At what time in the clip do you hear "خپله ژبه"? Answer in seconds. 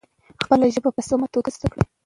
0.43-0.89